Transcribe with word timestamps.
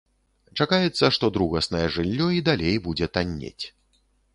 Чакаецца, 0.63 1.11
што 1.19 1.29
другаснае 1.37 1.85
жыллё 1.99 2.33
і 2.41 2.43
далей 2.51 2.75
будзе 2.89 3.15
таннець. 3.17 3.65